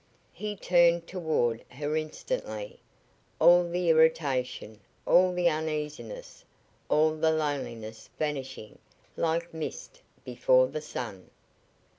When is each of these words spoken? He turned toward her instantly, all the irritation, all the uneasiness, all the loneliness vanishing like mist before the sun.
He 0.33 0.55
turned 0.55 1.05
toward 1.05 1.63
her 1.69 1.95
instantly, 1.95 2.79
all 3.39 3.63
the 3.69 3.91
irritation, 3.91 4.79
all 5.05 5.31
the 5.31 5.47
uneasiness, 5.47 6.43
all 6.89 7.15
the 7.15 7.29
loneliness 7.31 8.09
vanishing 8.17 8.79
like 9.15 9.53
mist 9.53 10.01
before 10.25 10.65
the 10.65 10.81
sun. 10.81 11.29